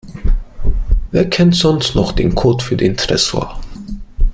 Wer 1.11 1.29
kennt 1.29 1.53
sonst 1.55 1.93
noch 1.93 2.11
den 2.11 2.33
Code 2.33 2.63
für 2.63 2.75
den 2.75 2.97
Tresor? 2.97 3.59